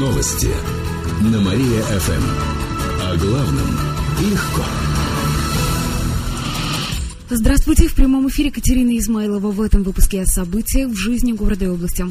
Новости 0.00 0.48
на 1.20 1.38
Мария-ФМ. 1.42 2.22
О 3.02 3.16
главном 3.18 3.78
легко. 4.22 4.62
Здравствуйте, 7.28 7.88
в 7.88 7.94
прямом 7.94 8.26
эфире 8.30 8.50
Катерина 8.50 8.96
Измайлова 8.96 9.50
в 9.50 9.60
этом 9.60 9.82
выпуске 9.82 10.22
о 10.22 10.26
событиях 10.26 10.88
в 10.88 10.94
жизни 10.94 11.32
города 11.32 11.66
и 11.66 11.68
области. 11.68 12.06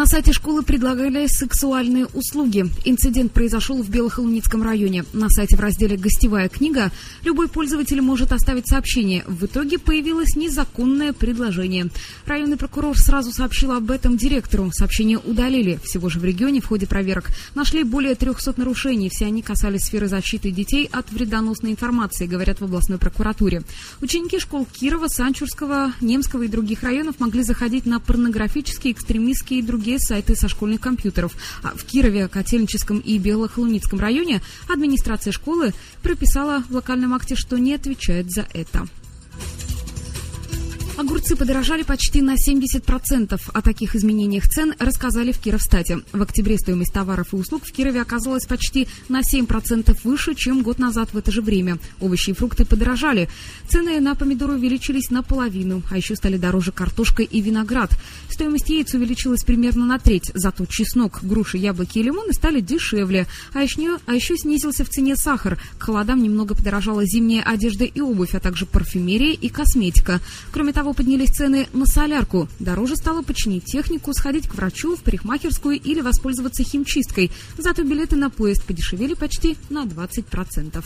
На 0.00 0.06
сайте 0.06 0.32
школы 0.32 0.62
предлагали 0.62 1.26
сексуальные 1.26 2.06
услуги. 2.14 2.64
Инцидент 2.86 3.32
произошел 3.32 3.82
в 3.82 3.90
Белохолуницком 3.90 4.62
районе. 4.62 5.04
На 5.12 5.28
сайте 5.28 5.58
в 5.58 5.60
разделе 5.60 5.98
«Гостевая 5.98 6.48
книга» 6.48 6.90
любой 7.22 7.48
пользователь 7.48 8.00
может 8.00 8.32
оставить 8.32 8.66
сообщение. 8.66 9.24
В 9.26 9.44
итоге 9.44 9.78
появилось 9.78 10.36
незаконное 10.36 11.12
предложение. 11.12 11.90
Районный 12.24 12.56
прокурор 12.56 12.96
сразу 12.96 13.30
сообщил 13.30 13.72
об 13.72 13.90
этом 13.90 14.16
директору. 14.16 14.70
Сообщение 14.72 15.18
удалили. 15.18 15.78
Всего 15.84 16.08
же 16.08 16.18
в 16.18 16.24
регионе 16.24 16.62
в 16.62 16.68
ходе 16.68 16.86
проверок 16.86 17.26
нашли 17.54 17.84
более 17.84 18.14
300 18.14 18.54
нарушений. 18.56 19.10
Все 19.10 19.26
они 19.26 19.42
касались 19.42 19.82
сферы 19.82 20.08
защиты 20.08 20.50
детей 20.50 20.88
от 20.90 21.12
вредоносной 21.12 21.72
информации, 21.72 22.24
говорят 22.26 22.60
в 22.60 22.64
областной 22.64 22.96
прокуратуре. 22.96 23.64
Ученики 24.00 24.38
школ 24.38 24.66
Кирова, 24.72 25.08
Санчурского, 25.08 25.92
Немского 26.00 26.44
и 26.44 26.48
других 26.48 26.84
районов 26.84 27.20
могли 27.20 27.42
заходить 27.42 27.84
на 27.84 28.00
порнографические, 28.00 28.94
экстремистские 28.94 29.58
и 29.58 29.62
другие 29.62 29.89
другие 29.90 29.98
сайты 29.98 30.36
со 30.36 30.48
школьных 30.48 30.80
компьютеров. 30.80 31.34
А 31.64 31.76
в 31.76 31.84
Кирове, 31.84 32.28
Котельническом 32.28 33.00
и 33.00 33.18
Белохолуницком 33.18 33.98
районе 33.98 34.40
администрация 34.68 35.32
школы 35.32 35.72
прописала 36.00 36.62
в 36.68 36.74
локальном 36.74 37.12
акте, 37.12 37.34
что 37.34 37.58
не 37.58 37.74
отвечает 37.74 38.30
за 38.30 38.46
это. 38.52 38.86
Огурцы 41.00 41.34
подорожали 41.34 41.82
почти 41.82 42.20
на 42.20 42.34
70%. 42.34 43.40
О 43.54 43.62
таких 43.62 43.96
изменениях 43.96 44.46
цен 44.46 44.74
рассказали 44.78 45.32
в 45.32 45.38
Кировстате. 45.38 46.00
В 46.12 46.20
октябре 46.20 46.58
стоимость 46.58 46.92
товаров 46.92 47.32
и 47.32 47.36
услуг 47.36 47.64
в 47.64 47.72
Кирове 47.72 48.02
оказалась 48.02 48.44
почти 48.44 48.86
на 49.08 49.20
7% 49.20 49.96
выше, 50.04 50.34
чем 50.34 50.60
год 50.60 50.78
назад 50.78 51.14
в 51.14 51.16
это 51.16 51.32
же 51.32 51.40
время. 51.40 51.78
Овощи 52.00 52.30
и 52.30 52.32
фрукты 52.34 52.66
подорожали. 52.66 53.30
Цены 53.66 53.98
на 54.00 54.14
помидоры 54.14 54.56
увеличились 54.56 55.08
наполовину, 55.08 55.82
а 55.90 55.96
еще 55.96 56.16
стали 56.16 56.36
дороже 56.36 56.70
картошка 56.70 57.22
и 57.22 57.40
виноград. 57.40 57.92
Стоимость 58.28 58.68
яиц 58.68 58.92
увеличилась 58.92 59.42
примерно 59.42 59.86
на 59.86 59.98
треть, 59.98 60.30
зато 60.34 60.66
чеснок, 60.66 61.20
груши, 61.22 61.56
яблоки 61.56 61.98
и 61.98 62.02
лимоны 62.02 62.34
стали 62.34 62.60
дешевле. 62.60 63.26
А 63.54 63.62
еще, 63.62 63.96
а 64.04 64.12
еще 64.14 64.36
снизился 64.36 64.84
в 64.84 64.90
цене 64.90 65.16
сахар. 65.16 65.58
К 65.78 65.82
холодам 65.82 66.22
немного 66.22 66.54
подорожала 66.54 67.06
зимняя 67.06 67.42
одежда 67.42 67.84
и 67.84 68.02
обувь, 68.02 68.34
а 68.34 68.40
также 68.40 68.66
парфюмерия 68.66 69.32
и 69.32 69.48
косметика. 69.48 70.20
Кроме 70.52 70.74
того, 70.74 70.89
поднялись 70.92 71.30
цены 71.30 71.68
на 71.72 71.86
солярку. 71.86 72.48
Дороже 72.58 72.96
стало 72.96 73.22
починить 73.22 73.64
технику, 73.64 74.12
сходить 74.12 74.48
к 74.48 74.54
врачу, 74.54 74.96
в 74.96 75.02
парикмахерскую 75.02 75.80
или 75.80 76.00
воспользоваться 76.00 76.62
химчисткой. 76.62 77.30
Зато 77.58 77.82
билеты 77.82 78.16
на 78.16 78.30
поезд 78.30 78.64
подешевели 78.64 79.14
почти 79.14 79.56
на 79.68 79.84
20%. 79.84 80.84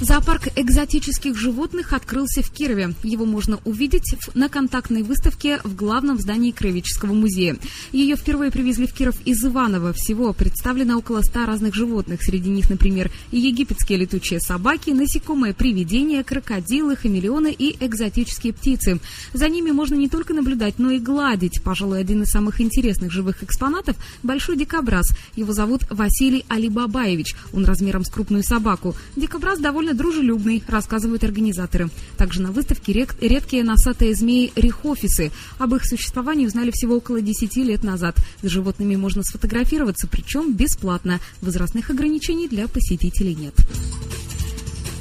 Зоопарк 0.00 0.48
экзотических 0.56 1.38
животных 1.38 1.94
открылся 1.94 2.42
в 2.42 2.50
Кирове. 2.50 2.92
Его 3.02 3.24
можно 3.24 3.58
увидеть 3.64 4.14
на 4.34 4.50
контактной 4.50 5.02
выставке 5.02 5.58
в 5.64 5.74
главном 5.74 6.18
здании 6.18 6.50
Краеведческого 6.50 7.14
музея. 7.14 7.56
Ее 7.92 8.16
впервые 8.16 8.50
привезли 8.50 8.86
в 8.86 8.92
Киров 8.92 9.16
из 9.24 9.42
Иваново. 9.42 9.94
Всего 9.94 10.34
представлено 10.34 10.98
около 10.98 11.22
ста 11.22 11.46
разных 11.46 11.74
животных. 11.74 12.22
Среди 12.22 12.50
них, 12.50 12.68
например, 12.68 13.10
египетские 13.32 13.98
летучие 13.98 14.38
собаки, 14.38 14.90
насекомые 14.90 15.54
привидения, 15.54 16.22
крокодилы, 16.22 16.94
хамелеоны 16.94 17.54
и 17.58 17.74
экзотические 17.80 18.52
птицы. 18.52 19.00
За 19.32 19.48
ними 19.48 19.70
можно 19.70 19.94
не 19.94 20.10
только 20.10 20.34
наблюдать, 20.34 20.74
но 20.78 20.90
и 20.90 20.98
гладить. 20.98 21.62
Пожалуй, 21.62 22.00
один 22.00 22.22
из 22.22 22.30
самых 22.30 22.60
интересных 22.60 23.10
живых 23.10 23.42
экспонатов– 23.42 23.96
большой 24.22 24.58
дикобраз. 24.58 25.08
Его 25.36 25.54
зовут 25.54 25.86
Василий 25.88 26.44
Алибабаевич. 26.48 27.34
Он 27.54 27.64
размером 27.64 28.04
с 28.04 28.10
крупную 28.10 28.42
собаку. 28.42 28.94
Дикобраз 29.16 29.58
довольно 29.58 29.85
довольно 29.86 29.94
дружелюбный, 29.94 30.62
рассказывают 30.66 31.22
организаторы. 31.24 31.90
Также 32.16 32.42
на 32.42 32.50
выставке 32.50 32.92
редкие 32.92 33.62
носатые 33.62 34.14
змеи 34.14 34.52
рихофисы. 34.56 35.30
Об 35.58 35.74
их 35.74 35.84
существовании 35.84 36.46
узнали 36.46 36.70
всего 36.72 36.96
около 36.96 37.20
10 37.20 37.56
лет 37.56 37.84
назад. 37.84 38.16
С 38.42 38.48
животными 38.48 38.96
можно 38.96 39.22
сфотографироваться, 39.22 40.08
причем 40.08 40.54
бесплатно. 40.54 41.20
Возрастных 41.40 41.90
ограничений 41.90 42.48
для 42.48 42.68
посетителей 42.68 43.34
нет. 43.34 43.54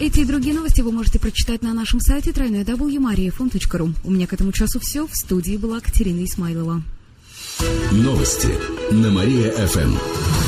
Эти 0.00 0.20
и 0.20 0.24
другие 0.24 0.54
новости 0.54 0.80
вы 0.80 0.92
можете 0.92 1.18
прочитать 1.18 1.62
на 1.62 1.74
нашем 1.74 2.00
сайте 2.00 2.30
www.mariafm.ru. 2.30 3.94
У 4.04 4.10
меня 4.10 4.26
к 4.28 4.32
этому 4.32 4.52
часу 4.52 4.78
все. 4.80 5.06
В 5.06 5.14
студии 5.14 5.56
была 5.56 5.80
Катерина 5.80 6.24
Исмайлова. 6.24 6.82
Новости 7.90 8.48
на 8.92 9.10
Мария-ФМ. 9.10 10.47